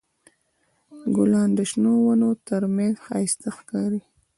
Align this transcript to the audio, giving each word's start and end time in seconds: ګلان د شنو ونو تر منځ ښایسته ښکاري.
ګلان 1.15 1.49
د 1.57 1.59
شنو 1.69 1.93
ونو 2.05 2.29
تر 2.47 2.61
منځ 2.75 2.95
ښایسته 3.05 3.49
ښکاري. 3.57 4.01